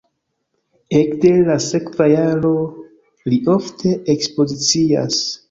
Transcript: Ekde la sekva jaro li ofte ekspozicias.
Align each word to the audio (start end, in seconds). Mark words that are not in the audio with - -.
Ekde 0.99 1.33
la 1.49 1.57
sekva 1.65 2.07
jaro 2.13 2.51
li 3.33 3.41
ofte 3.59 3.93
ekspozicias. 4.17 5.23